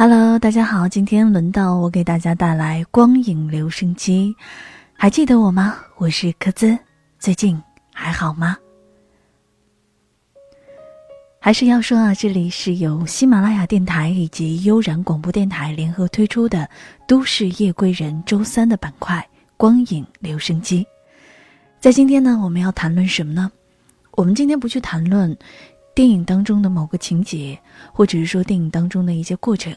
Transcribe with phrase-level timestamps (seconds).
[0.00, 4.32] Hello，大家好，今天轮到我给大家带来光影留声机，
[4.92, 5.74] 还记得我吗？
[5.96, 6.78] 我是柯兹，
[7.18, 7.60] 最近
[7.92, 8.56] 还好吗？
[11.40, 16.58] 还是要说啊，这里是由喜马拉雅电台以及悠然广播电台联合推出的
[17.08, 19.28] 《都市夜归人》周三的板块——
[19.58, 20.86] 光影留声机。
[21.80, 23.50] 在今天呢，我们要谈论什么呢？
[24.12, 25.36] 我们今天不去谈论。
[25.94, 27.58] 电影当中的某个情节，
[27.92, 29.74] 或者是说电影当中的一些过程。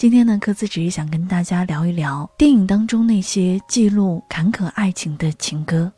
[0.00, 5.92] 今天呢，科兹只是想跟大家聊一聊电影当中那些记录坎坷爱情的情歌。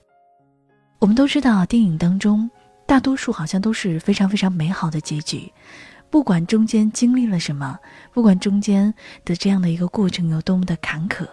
[0.98, 2.50] 我们都知道，电影当中
[2.84, 5.48] 大多数好像都是非常非常美好的结局，
[6.10, 7.78] 不管中间经历了什么，
[8.12, 8.92] 不管中间
[9.24, 11.24] 的这样的一个过程有多么的坎坷，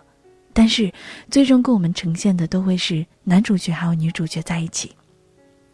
[0.54, 0.94] 但是
[1.32, 4.92] 最终给我们呈现的都会是男主角还有女主角在一起。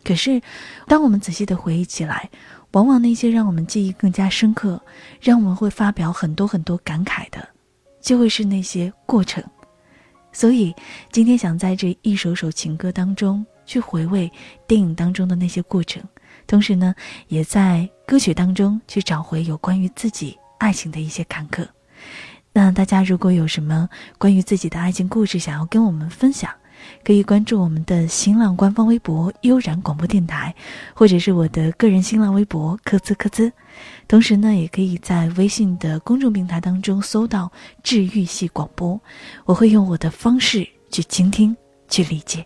[0.05, 0.39] 可是，
[0.87, 2.29] 当我们仔细的回忆起来，
[2.71, 4.79] 往往那些让我们记忆更加深刻、
[5.19, 7.49] 让我们会发表很多很多感慨的，
[8.01, 9.43] 就会是那些过程。
[10.31, 10.75] 所以，
[11.11, 14.31] 今天想在这一首首情歌当中去回味
[14.67, 16.03] 电影当中的那些过程，
[16.45, 16.93] 同时呢，
[17.27, 21.65] 也在歌曲当中去找回有关于自己爱情的一些坎坷。
[22.53, 26.51] 那大家如果有什么关于自己的爱情故事想要跟我们分享，
[27.03, 30.53] 可以关注我们的新浪官方微博“悠然广播电台”，
[30.93, 33.51] 或者是我的个人新浪微博“科兹科兹”。
[34.07, 37.51] 同时呢，也可以在微信的公众平台当中搜到
[37.83, 38.99] “治愈系广播”，
[39.45, 41.55] 我会用我的方式去倾听、
[41.89, 42.45] 去理解。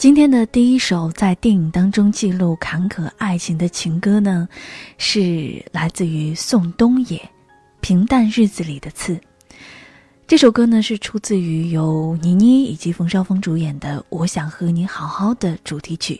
[0.00, 4.48] 今天的第一首在电影当中记录坎坷爱情的情歌呢，
[4.96, 7.18] 是来自于宋冬野，
[7.82, 9.14] 《平淡日子里的刺》。
[10.26, 16.18] 这首歌呢是出自于由倪妮以及冯绍峰主演的《我想和你好好的》主题曲。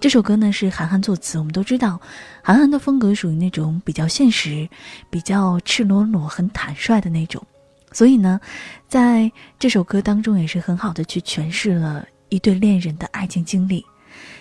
[0.00, 1.38] 这首歌呢是韩寒作词。
[1.38, 2.00] 我们都知道，
[2.42, 4.66] 韩寒的风格属于那种比较现实、
[5.10, 7.46] 比较赤裸裸、很坦率的那种，
[7.92, 8.40] 所以呢，
[8.88, 12.08] 在这首歌当中也是很好的去诠释了。
[12.32, 13.84] 一对恋人的爱情经历，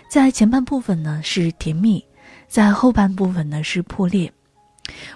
[0.09, 2.02] 在前半部分呢是甜蜜，
[2.47, 4.31] 在后半部分呢是破裂。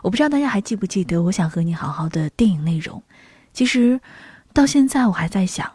[0.02, 3.02] 我不知道大家还记不记得《我想和你好好的》电影内容。
[3.54, 3.98] 其实，
[4.52, 5.72] 到现在我还在想，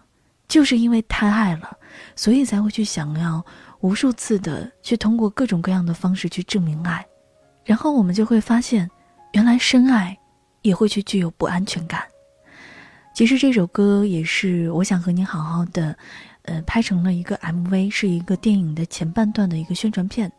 [0.47, 1.75] 就是因为太爱了，
[2.15, 3.43] 所以才会去想要
[3.81, 7.03] 无数次的去通过各种各样的方式去证明爱，
[7.65, 8.91] 然后我们就会发现，
[9.33, 10.15] 原来深爱
[10.61, 12.03] 也会去具有不安全感。
[13.15, 15.95] 其实这首歌也是《我想和你好好的》。
[16.43, 20.31] 呃，拍成了一个 MV，是一个电影的前半段的一个宣传片。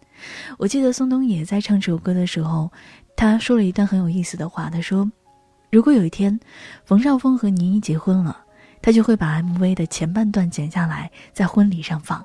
[0.57, 2.72] 我记得宋冬野在唱这首歌的时候，
[3.16, 4.69] 他说了一段很有意思的话。
[4.69, 5.09] 他说
[5.72, 6.40] ：“如果有一天
[6.85, 8.38] 冯绍峰和倪妮结婚了，
[8.81, 12.19] 他就会把 MV 的前半段剪下来在婚礼上放；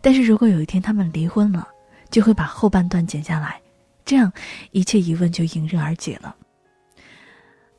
[0.00, 1.66] 但是如果有一天他们离婚了，
[2.10, 3.60] 就会把后半段剪下来，
[4.04, 4.32] 这样
[4.72, 6.34] 一切疑问就迎刃而解了。”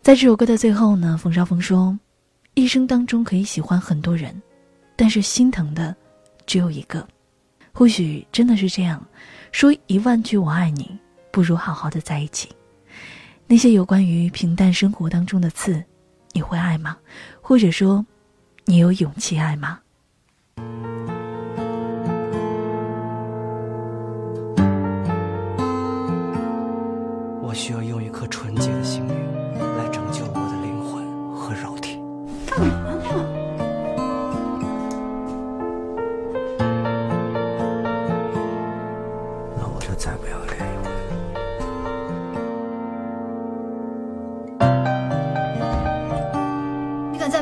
[0.02, 1.98] 在这首歌的最后呢，冯绍峰说
[2.54, 4.40] ：“一生当中可以喜欢很多人。”
[4.96, 5.96] 但是心疼的，
[6.46, 7.06] 只有一个。
[7.74, 9.06] 或许真的是这样，
[9.52, 10.98] 说一万句我爱你，
[11.30, 12.50] 不如好好的在一起。
[13.48, 15.84] 那些有关于平淡生活当中的刺，
[16.32, 16.98] 你会爱吗？
[17.42, 18.06] 或者说，
[18.64, 19.80] 你有勇气爱吗？
[27.44, 29.06] 我需要用一颗纯洁的心。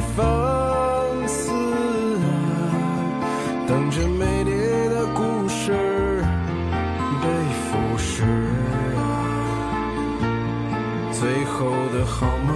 [0.00, 2.26] 放肆啊，
[3.66, 4.50] 等着美丽
[4.88, 5.72] 的故事。
[7.22, 7.28] 被
[7.68, 8.24] 腐蚀。
[11.12, 12.50] 最后的好梦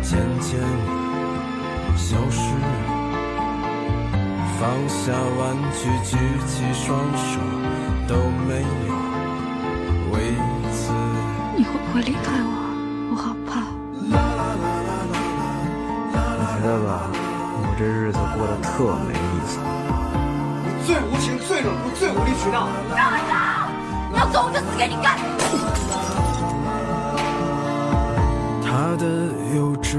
[0.00, 0.58] 渐渐
[1.94, 2.40] 消失。
[4.58, 5.40] 放下玩
[5.72, 7.38] 具，举起双手，
[8.08, 8.14] 都
[8.48, 8.94] 没有
[10.12, 10.14] 为
[10.72, 10.80] 此。
[11.56, 12.40] 你会不会离开？
[12.40, 12.71] 我
[16.72, 19.58] 得吧，我这日子过得特没意思。
[20.64, 22.66] 你最无情、最冷酷、最无理取闹。
[22.96, 23.34] 让我走！
[24.10, 25.18] 你要走，我就死给你看。
[28.64, 29.04] 他的
[29.54, 29.98] 幼稚，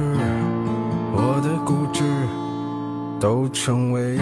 [1.13, 2.03] 我的固执，
[3.19, 4.17] 都成为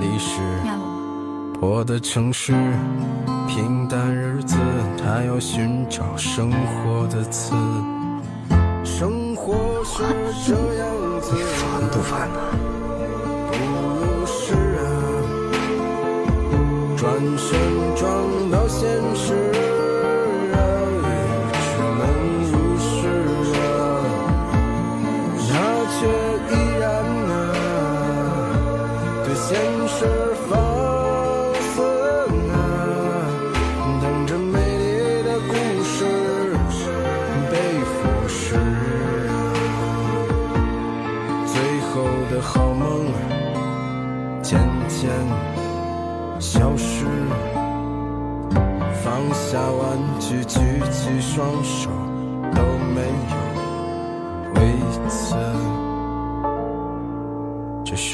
[0.00, 0.40] 历史。
[1.60, 2.52] 我的城市，
[3.46, 4.56] 平淡日子，
[4.98, 7.54] 他要寻找生活的刺。
[9.46, 10.02] 生活是
[10.44, 12.38] 这样子，你烦不烦呢？
[13.52, 14.82] 不是啊，
[16.96, 17.06] 转
[17.38, 17.56] 身
[17.94, 18.45] 撞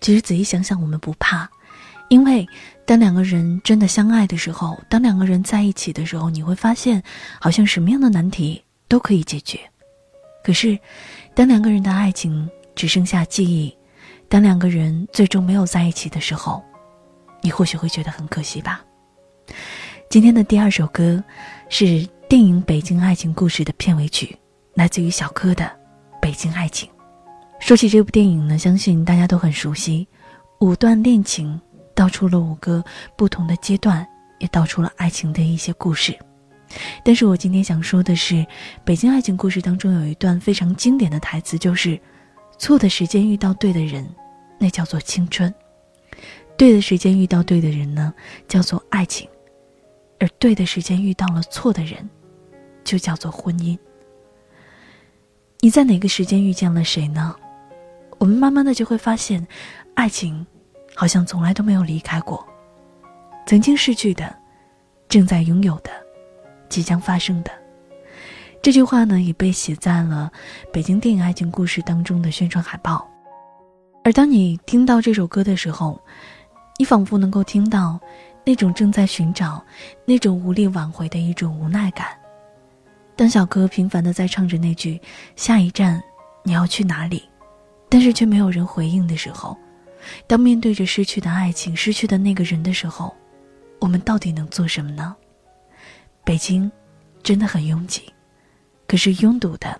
[0.00, 1.48] 其实仔细想想，我们不怕，
[2.08, 2.46] 因为
[2.86, 7.02] 当两个人真的相爱的时候，当两个人在一起的时候，你会发现，
[7.40, 9.58] 好像什么样的难题都可以解决。
[10.42, 10.78] 可是，
[11.34, 13.76] 当两个人的爱情只剩下记忆，
[14.28, 16.62] 当两个人最终没有在一起的时候，
[17.42, 18.82] 你或许会觉得很可惜吧。
[20.08, 21.22] 今天的第二首歌
[21.68, 24.34] 是电影《北京爱情故事》的片尾曲，
[24.74, 25.64] 来自于小柯的
[26.20, 26.88] 《北京爱情》。
[27.60, 30.08] 说起这部电影呢，相信大家都很熟悉，
[30.60, 31.60] 五段恋情
[31.94, 32.82] 道出了五个
[33.16, 34.04] 不同的阶段，
[34.38, 36.18] 也道出了爱情的一些故事。
[37.04, 38.34] 但是我今天想说的是，
[38.84, 42.00] 《北京爱情故事》当中有一段非常经典的台词，就是
[42.58, 44.08] “错的时间遇到对的人，
[44.58, 45.52] 那叫做青春；
[46.56, 48.12] 对的时间遇到对的人呢，
[48.48, 49.28] 叫做爱情；
[50.18, 52.08] 而对的时间遇到了错的人，
[52.82, 53.78] 就叫做婚姻。”
[55.62, 57.36] 你在哪个时间遇见了谁呢？
[58.20, 59.44] 我们慢慢的就会发现，
[59.94, 60.46] 爱情
[60.94, 62.46] 好像从来都没有离开过。
[63.46, 64.36] 曾经逝去的，
[65.08, 65.90] 正在拥有的，
[66.68, 67.50] 即将发生的。
[68.60, 70.30] 这句话呢，也被写在了
[70.70, 73.08] 北京电影爱情故事当中的宣传海报。
[74.04, 75.98] 而当你听到这首歌的时候，
[76.76, 77.98] 你仿佛能够听到
[78.44, 79.64] 那种正在寻找、
[80.04, 82.08] 那种无力挽回的一种无奈感。
[83.16, 85.00] 当小哥频繁的在唱着那句
[85.36, 86.02] “下一站
[86.42, 87.26] 你要去哪里”，
[87.90, 89.58] 但是却没有人回应的时候，
[90.26, 93.14] 当面对着失去的爱情、失去的那个人的时候，
[93.80, 95.14] 我们到底能做什么呢？
[96.24, 96.70] 北京
[97.22, 98.10] 真的很拥挤，
[98.86, 99.78] 可是拥堵的，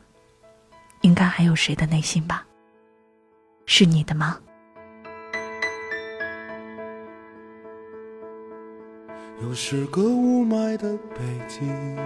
[1.02, 2.44] 应该还有谁的内心吧？
[3.64, 4.38] 是你的吗？
[9.40, 11.96] 又是个雾霾的北京。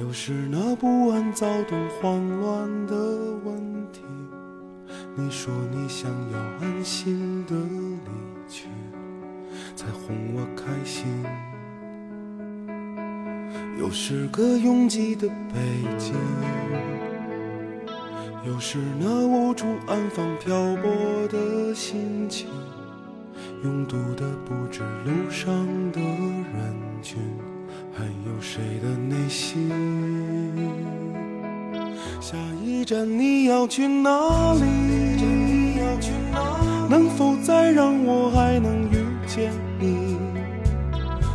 [0.00, 2.94] 又是那不安、躁动、慌乱的
[3.44, 3.56] 问
[3.92, 4.00] 题。
[5.14, 8.66] 你说你想要安心的离去，
[9.76, 11.06] 才哄我开心。
[13.78, 15.54] 又是个拥挤的北
[15.98, 16.14] 京，
[18.46, 22.48] 又是那无处安放、漂泊的心情。
[23.62, 25.52] 拥堵的不止路上
[25.92, 27.18] 的人群。
[28.00, 29.68] 还有谁的内心？
[32.18, 34.62] 下一站你要去哪里？
[36.88, 40.16] 能否再让我还能遇见你？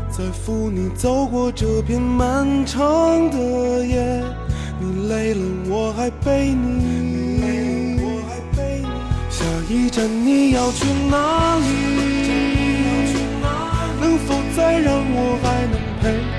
[0.10, 2.82] 再扶你走过这片漫长
[3.30, 4.24] 的夜，
[4.80, 8.00] 你累了我还背你。
[9.30, 11.68] 下一站你要去哪里？
[14.02, 15.86] 能否再让我还能？
[16.02, 16.35] 陪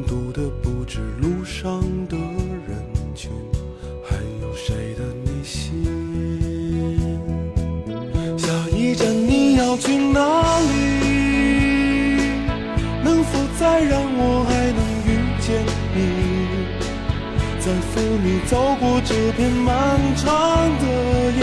[0.00, 2.82] 拥堵的不止路上的人
[3.14, 3.30] 群，
[4.02, 5.84] 还有谁的内心？
[8.38, 10.72] 下一站你要去哪里？
[13.04, 15.08] 能否再让我还能遇
[15.40, 15.62] 见
[15.94, 15.98] 你？
[17.58, 20.26] 在扶你走过这片漫长
[20.78, 20.86] 的
[21.32, 21.42] 夜，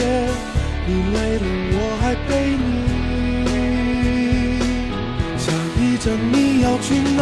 [0.88, 2.66] 你累了我还陪你。
[5.38, 5.46] 下
[5.80, 7.22] 一站你要去哪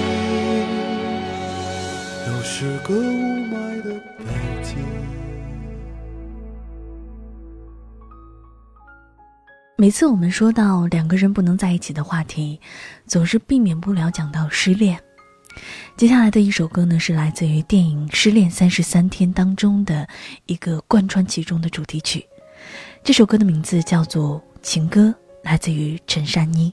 [2.61, 3.01] 是个雾
[3.47, 3.99] 霾的。
[9.75, 12.61] 每次我们说到两个人不能在一起的话题，
[13.07, 15.01] 总是避免不了讲到失恋。
[15.97, 20.07] 接下来的一首歌呢，是来自于电影《失恋三十三天》当中的
[20.45, 22.23] 一个贯穿其中的主题曲。
[23.03, 25.07] 这首歌的名字叫做《情歌》，
[25.41, 26.71] 来自于陈珊妮。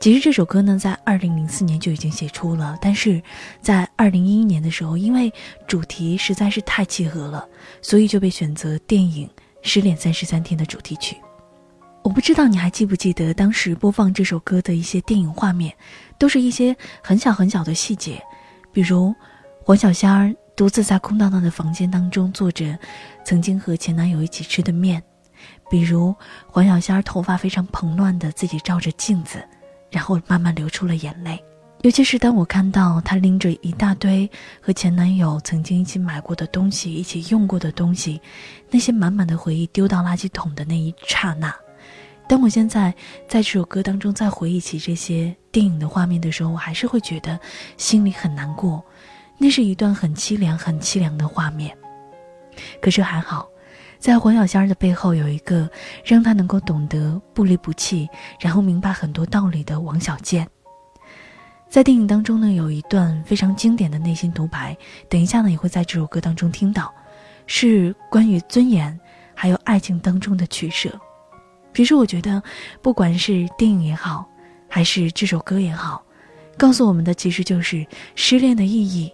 [0.00, 3.22] 其实这首歌呢，在二零零四年就已经写出了，但是
[3.60, 5.32] 在二零一一年的时候，因为
[5.66, 7.48] 主题实在是太契合了，
[7.80, 9.26] 所以就被选择电影
[9.62, 11.16] 《失恋三十三天》的主题曲。
[12.02, 15.74] 我不知道你还记不记得当时播放这首歌的一些电影画面，
[16.18, 18.22] 都是一些很小很小的细节，
[18.72, 19.12] 比如
[19.64, 22.78] 黄小仙儿独自在空荡荡的房间当中做着
[23.24, 25.02] 曾经和前男友一起吃的面，
[25.68, 26.14] 比如
[26.46, 29.44] 黄小仙儿头发非常蓬乱的自己照着镜子。
[29.96, 31.42] 然后慢慢流出了眼泪，
[31.80, 38.20] 尤其是当我看到她拎着一大堆和前男友曾经一起买过的东西、一起用过的东西，
[38.68, 41.50] 那些满满的回忆丢到垃圾桶的那一刹那，
[42.28, 42.94] 当我现在
[43.26, 47.40] 在这首歌当中再回忆起这些电影的画面的时候，我还是会觉得
[47.78, 48.84] 心里很难过。
[49.38, 51.74] 那是一段很凄凉、很凄凉的画面。
[52.82, 53.48] 可是还好。
[54.06, 55.68] 在黄小仙儿的背后有一个
[56.04, 58.08] 让他能够懂得不离不弃，
[58.38, 60.48] 然后明白很多道理的王小贱。
[61.68, 64.76] 在电影当中呢，有一段非常经典的内心独白，
[65.08, 66.94] 等一下呢也会在这首歌当中听到，
[67.48, 68.96] 是关于尊严
[69.34, 70.88] 还有爱情当中的取舍。
[71.74, 72.40] 其实我觉得，
[72.80, 74.24] 不管是电影也好，
[74.68, 76.00] 还是这首歌也好，
[76.56, 77.84] 告诉我们的其实就是
[78.14, 79.12] 失恋的意义，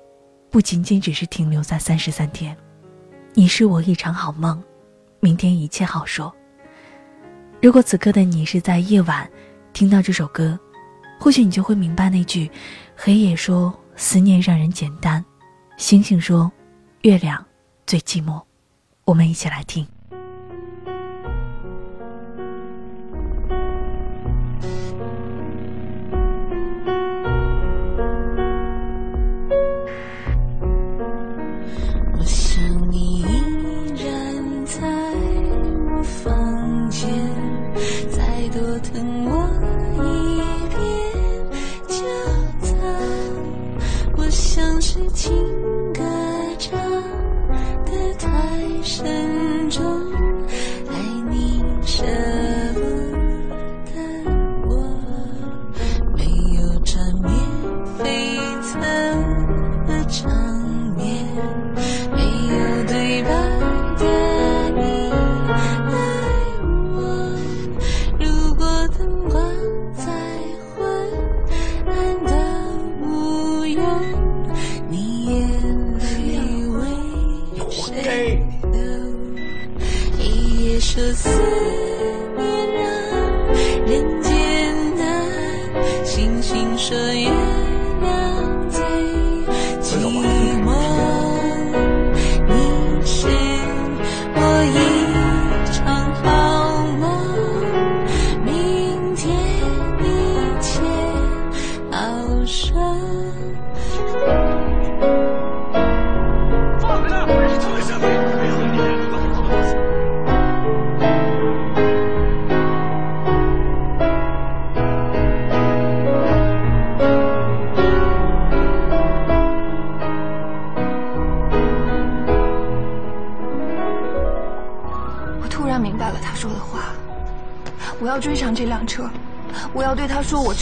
[0.50, 2.54] 不仅仅只是停留在三十三天。
[3.32, 4.62] 你是我一场好梦。
[5.24, 6.34] 明天一切好说。
[7.62, 9.30] 如果此刻的你是在夜晚
[9.72, 10.58] 听到这首歌，
[11.16, 12.50] 或许你就会明白那句
[12.96, 15.24] ：“黑夜说思念让人简单，
[15.76, 16.50] 星星说
[17.02, 17.42] 月亮
[17.86, 18.42] 最寂寞。”
[19.06, 19.86] 我们一起来听。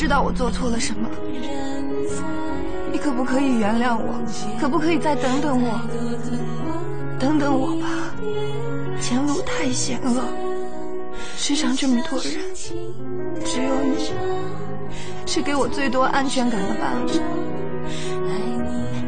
[0.01, 1.07] 知道我做错了什么，
[2.91, 4.15] 你可不可以原谅我？
[4.59, 5.79] 可不可以再等等我？
[7.19, 7.87] 等等我吧，
[8.99, 10.25] 前路太险恶，
[11.37, 12.33] 世上这么多人，
[13.45, 14.11] 只有你
[15.27, 17.21] 是给我最多安全感的伴侣，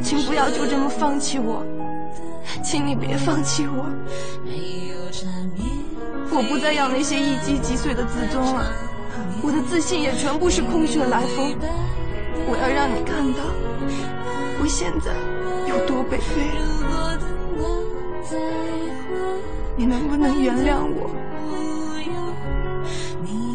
[0.03, 1.65] 请不要就这么放弃我，
[2.63, 3.89] 请你别放弃我。
[6.35, 8.67] 我不再要那些一击即碎的自尊了，
[9.43, 11.55] 我的自信也全部是空穴来风。
[12.47, 13.43] 我要让你看到，
[14.61, 15.11] 我现在
[15.69, 16.39] 有多卑微。
[19.77, 21.11] 你能不能原谅我？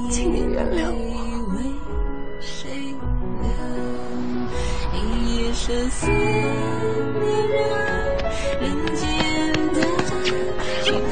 [0.10, 1.08] 请你原谅我。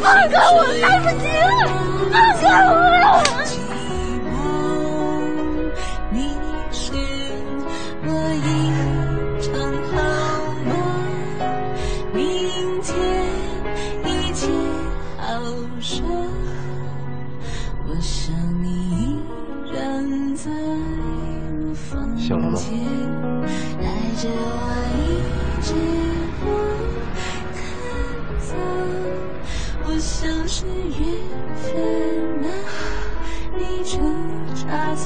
[0.02, 1.24] 放开我，来不及
[1.58, 1.62] 了！
[2.12, 3.35] 放开我！
[22.18, 22.60] 醒了吗？
[23.80, 23.84] 带
[24.18, 24.60] 着我
[24.98, 25.00] 一
[25.62, 25.68] 直
[26.46, 26.48] 往
[27.54, 27.58] 南
[28.40, 28.50] 走。
[29.88, 30.10] 我像
[30.48, 31.00] 是缘
[31.62, 31.64] 分，
[32.42, 32.74] 然后
[33.58, 33.94] 你出
[34.56, 34.64] 差
[34.96, 35.04] 错。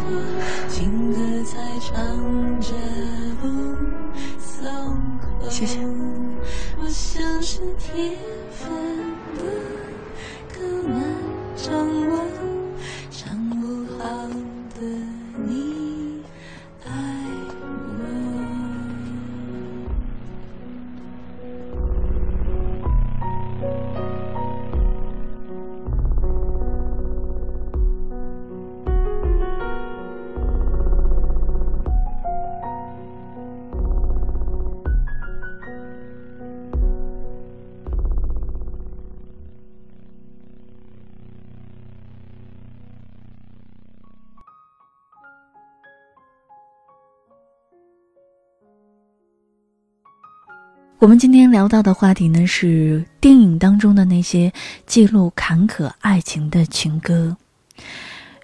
[50.99, 54.51] 我们今天聊到的话题呢，是电影当中的那些
[54.85, 57.37] 记录坎坷爱情的情歌。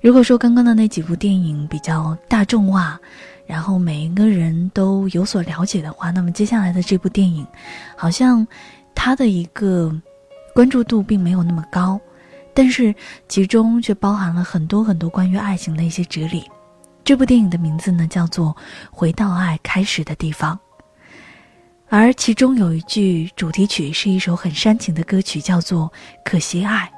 [0.01, 2.97] 如果说刚刚的那几部电影比较大众化，
[3.45, 7.45] 然后每一个人都有所了解的话，那么接下来的这部电影，
[7.93, 8.47] 好像
[8.95, 9.93] 它的一个
[10.53, 11.99] 关注度并没有那么高，
[12.53, 12.95] 但是
[13.27, 16.49] 其中却包含了很多很多关于爱情的一些哲理。
[17.03, 18.55] 这部电影的名字呢，叫做
[18.91, 20.55] 《回到爱开始的地方》。
[21.87, 25.91] 而其中有一句主题曲是一首很煽情的歌曲，叫做
[26.23, 26.91] 《可惜爱》。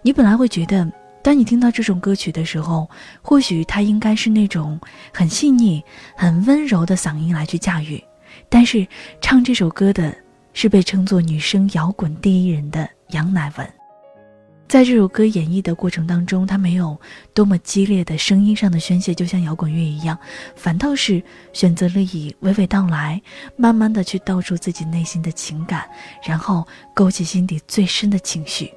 [0.00, 0.90] 你本来会觉得，
[1.22, 2.88] 当你听到这种歌曲的时候，
[3.20, 4.80] 或许它应该是那种
[5.12, 5.82] 很细腻、
[6.16, 8.02] 很温柔的嗓音来去驾驭。
[8.48, 8.86] 但是
[9.20, 10.14] 唱这首歌的
[10.54, 13.72] 是被称作女生摇滚第一人的杨乃文。
[14.72, 16.98] 在这首歌演绎的过程当中，他没有
[17.34, 20.18] 多么激烈的声音上的宣泄，就像摇滚乐一样，
[20.56, 23.20] 反倒是选择了以娓娓道来，
[23.54, 25.84] 慢慢的去道出自己内心的情感，
[26.26, 28.72] 然后勾起心底最深的情绪。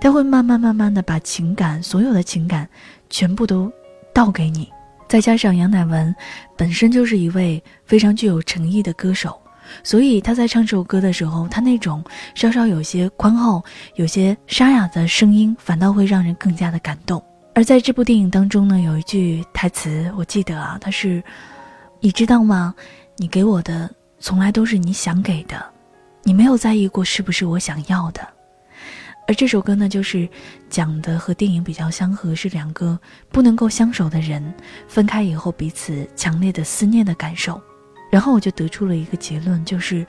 [0.00, 2.68] 他会慢慢慢慢的把情感，所有的情感，
[3.08, 3.72] 全部都
[4.12, 4.68] 倒给你。
[5.08, 6.12] 再加上杨乃文
[6.56, 9.40] 本身就是一位非常具有诚意的歌手。
[9.82, 17.22] 所以他在唱这首歌的时候，他那种稍稍有些宽厚、有些沙哑的声音，反倒会让人更加的感动。
[17.54, 21.22] 而在这部电影当中呢，有一句台词，我记得啊，他是
[22.00, 22.74] ：“你知道吗？
[23.16, 25.64] 你给我的从来都是你想给的，
[26.22, 28.20] 你没有在意过是不是我想要的。”
[29.28, 30.28] 而这首歌呢，就是
[30.70, 32.96] 讲的和电影比较相合，是两个
[33.32, 34.54] 不能够相守的人
[34.86, 37.60] 分开以后彼此强烈的思念的感受。
[38.16, 40.06] 然后我就得出了一个结论，就是，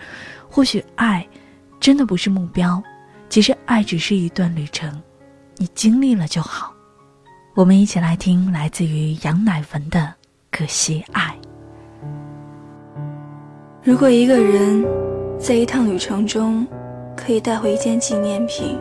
[0.49, 1.27] 或许爱，
[1.77, 2.81] 真的不是目标，
[3.27, 4.89] 其实爱只是一段旅程。
[5.57, 6.73] 你经历了就好。
[7.53, 9.99] 我们一起来听来自于杨乃文的
[10.57, 11.37] 《可惜爱》。
[13.83, 14.85] 如果一个人
[15.37, 16.65] 在一趟旅程中
[17.13, 18.79] 可以带回一件纪念品，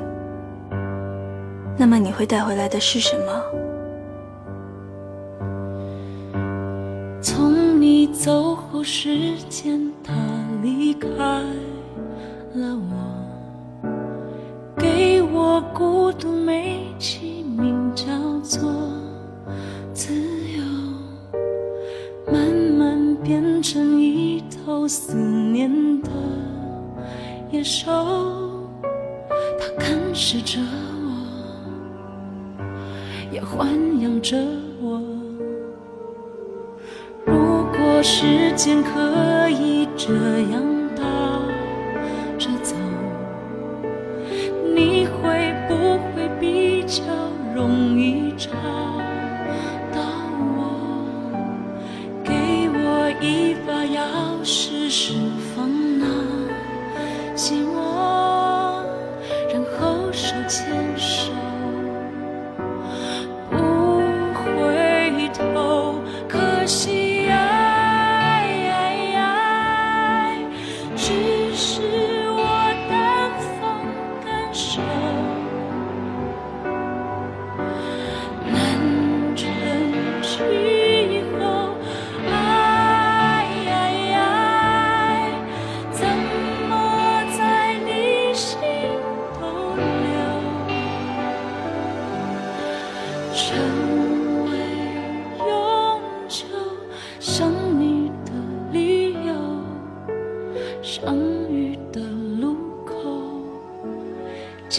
[1.77, 3.66] 那么你会带回来的是什么？
[8.19, 10.15] 走后，时间它
[10.63, 11.09] 离开
[12.55, 13.87] 了我，
[14.77, 18.07] 给我孤独美其名叫
[18.43, 18.73] 做
[19.93, 20.15] 自
[20.57, 20.65] 由，
[22.33, 22.43] 慢
[22.79, 26.09] 慢变成一头思念的
[27.53, 27.87] 野兽，
[29.61, 30.59] 它啃食着
[31.05, 32.65] 我，
[33.31, 34.37] 也豢养着
[34.81, 35.26] 我。
[38.09, 40.15] 时间可以这
[40.53, 40.76] 样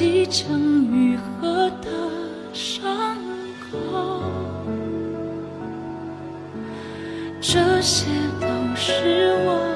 [0.10, 0.58] 即将
[0.90, 1.90] 愈合的
[2.54, 3.18] 伤
[3.70, 4.24] 口，
[7.42, 8.06] 这些
[8.40, 9.67] 都是我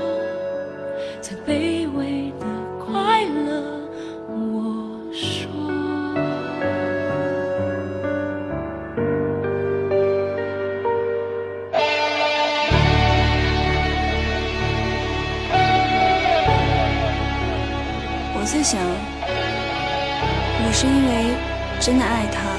[20.81, 21.37] 是因为
[21.79, 22.57] 真的爱他，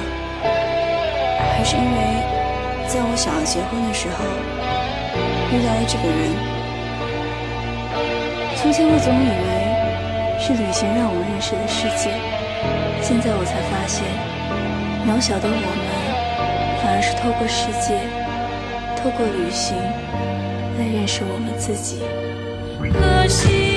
[1.56, 2.22] 还是因为
[2.86, 4.22] 在我想要结婚的时候
[5.50, 6.30] 遇到了这个人？
[8.54, 12.14] 从前我总以为是旅行让我认识了世界，
[13.02, 14.06] 现在我才发现，
[15.04, 15.58] 渺小的我们
[16.80, 17.98] 反而是透过世界，
[19.02, 19.74] 透过旅行
[20.78, 21.98] 来认识我们自己。
[22.92, 23.71] 可惜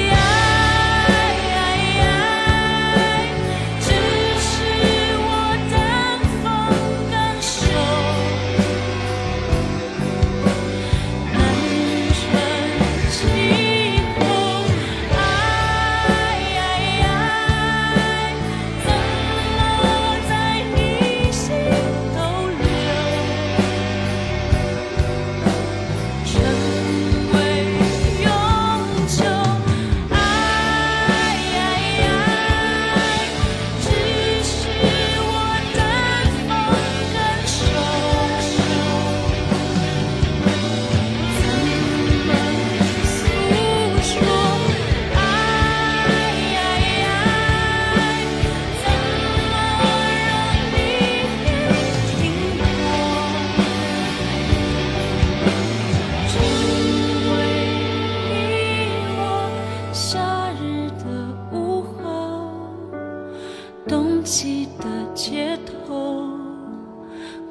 [64.26, 65.56] 冬季的街
[65.88, 66.28] 头，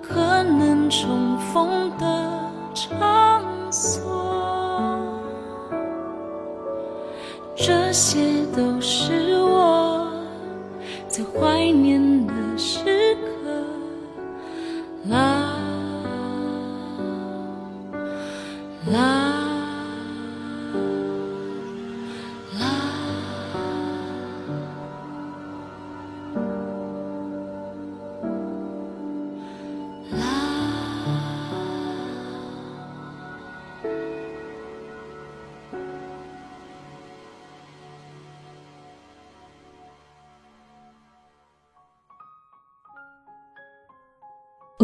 [0.03, 2.34] 可能重逢的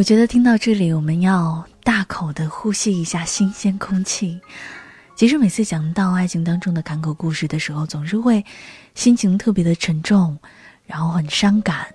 [0.00, 4.40] 我觉得听到这里，我们要大口的呼吸一下新鲜空气。
[5.14, 8.42] 其实每次讲到爱情当中的坎坷故事的时候，总是会
[8.94, 10.38] 心情特别的沉重，
[10.86, 11.86] 然后很伤感，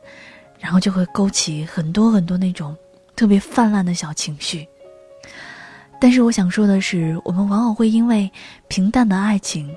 [0.59, 2.77] 然后就会勾起很多很多那种
[3.15, 4.67] 特别泛滥的小情绪。
[5.99, 8.31] 但是我想说的是，我们往往会因为
[8.67, 9.67] 平淡的爱情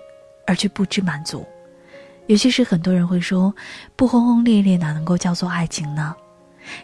[0.46, 1.46] 而去不知满足，
[2.26, 3.54] 尤其是很多人会说，
[3.96, 6.14] 不轰轰烈烈哪能够叫做爱情呢？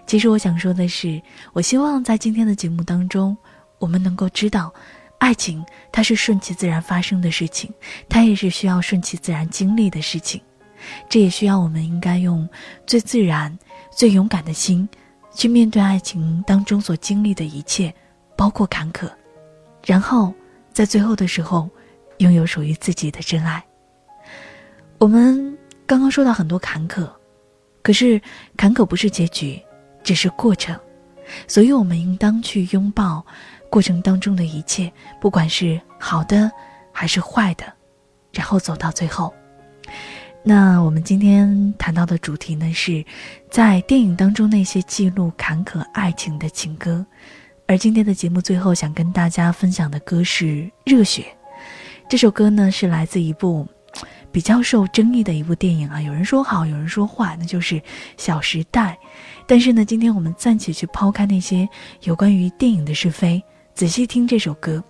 [0.06, 1.20] 其实我想说的是，
[1.52, 3.36] 我希望在今天的节目当中，
[3.78, 4.72] 我们能够知道，
[5.18, 7.72] 爱情它是顺其自然发生的事情，
[8.08, 10.40] 它也是需要顺其自然经历的事情，
[11.08, 12.48] 这也需要我们应该用
[12.86, 13.56] 最自然、
[13.90, 14.88] 最勇敢的心，
[15.34, 17.92] 去面对爱情当中所经历的一切，
[18.36, 19.10] 包括坎坷。
[19.84, 20.32] 然后，
[20.72, 21.68] 在最后的时候，
[22.18, 23.62] 拥有属于自己的真爱。
[24.98, 27.06] 我们刚刚说到很多坎坷，
[27.82, 28.20] 可是
[28.56, 29.60] 坎坷不是结局，
[30.04, 30.78] 只是过程。
[31.48, 33.24] 所以，我们应当去拥抱
[33.70, 36.48] 过程当中的一切，不管是好的
[36.92, 37.64] 还是坏的，
[38.30, 39.34] 然后走到最后。
[40.42, 43.02] 那我们今天谈到的主题呢，是
[43.50, 47.04] 在电影当中那些记录坎坷爱情的情歌。
[47.66, 50.44] 而今天的节目最后，想跟大家分享的歌是
[50.84, 51.22] 《热血》。
[52.10, 53.66] 这首歌呢，是来自一部
[54.34, 56.02] 比较受争议的一部电影啊。
[56.02, 57.76] 有人说好，有人说坏，那就是
[58.16, 58.98] 《小时代》。
[59.46, 61.68] 但是呢，今天我们暂且去抛开那些
[62.02, 63.40] 有关于电影的是非，
[63.74, 64.82] 仔细听这首歌。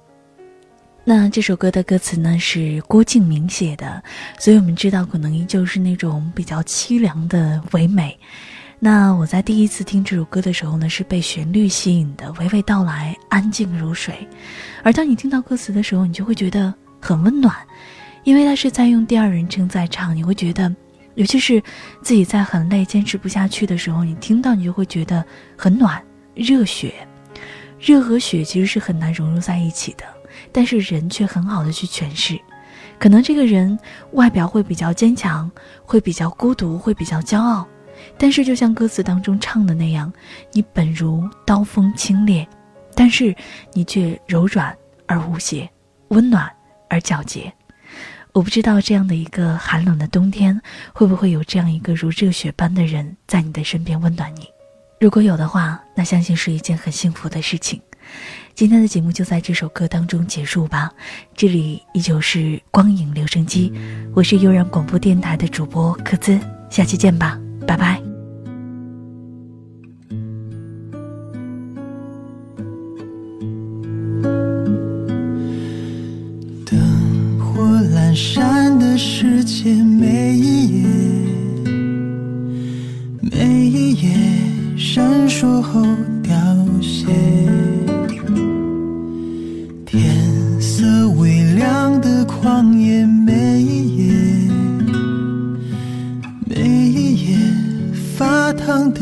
[1.05, 4.03] 那这首歌的歌词呢，是郭敬明写的，
[4.39, 8.19] 所以我们知道，可能依旧是那种比较凄凉的唯美。
[8.79, 14.27] 那我在第一次听这首歌的时候呢，是被旋律吸引的，娓娓道来，安静如水。
[14.83, 17.55] 而当你听到歌词的时候，你就会觉得很温暖，
[18.25, 20.75] 因为他是在用第二人称在唱，你会觉得，
[21.15, 21.63] 尤其是
[22.03, 25.25] 自己在很累、坚持不下去的时候，你听到你就会觉得
[25.57, 26.03] 很暖、
[26.35, 26.93] 热血。
[27.79, 30.05] 热和血其实是很难融入在一起的，
[30.51, 32.41] 但是人却很好的去诠释。
[32.99, 33.79] 可能这个人
[34.13, 35.51] 外表会比较坚强，
[35.85, 37.69] 会比较孤独，会比较骄傲。
[38.17, 40.11] 但是，就像歌词当中唱的那样，
[40.53, 42.47] 你本如刀锋清冽，
[42.95, 43.35] 但是
[43.73, 44.75] 你却柔软
[45.07, 45.69] 而无邪，
[46.09, 46.51] 温暖
[46.89, 47.53] 而皎洁。
[48.35, 50.61] 我不知道这样的一个寒冷的冬天，
[50.92, 54.49] 会不会有这样一个如热血般的人在你的身边温暖你？
[55.01, 57.81] 如果有的话，那相信是一件很幸福的事情。
[58.55, 60.90] 今天的节目就在这首歌当中结束吧。
[61.37, 63.73] 这里依旧是光影留声机，
[64.14, 67.38] 我是悠然广播电台的主播柯孜，下期见吧。
[67.66, 68.13] 拜拜。
[90.05, 94.12] 天色微亮的旷野，每一夜，
[96.47, 97.38] 每一夜
[98.14, 98.53] 发。
[98.53, 99.01] 烫的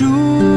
[0.00, 0.49] 住。